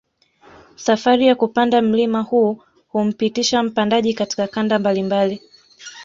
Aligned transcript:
Safari 0.75 1.27
ya 1.27 1.35
kupanda 1.35 1.81
mlima 1.81 2.21
huu 2.21 2.63
humpitisha 2.87 3.63
mpandaji 3.63 4.13
katika 4.13 4.47
kanda 4.47 4.79
mbalimbali 4.79 5.41